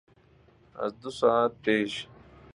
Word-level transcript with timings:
از 0.75 0.99
دو 0.99 1.09
ساعت 1.11 1.51
پیش 1.61 2.07